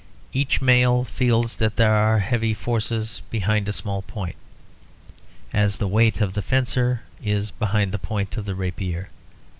Each 0.33 0.63
mail 0.63 1.03
feels 1.03 1.57
that 1.57 1.75
there 1.75 1.93
are 1.93 2.17
heavy 2.17 2.55
forces 2.55 3.21
behind 3.29 3.69
a 3.69 3.71
small 3.71 4.01
point, 4.01 4.35
as 5.53 5.77
the 5.77 5.87
weight 5.87 6.19
of 6.21 6.33
the 6.33 6.41
fencer 6.41 7.01
is 7.23 7.51
behind 7.51 7.91
the 7.91 7.99
point 7.99 8.35
of 8.35 8.45
the 8.45 8.55
rapier. 8.55 9.09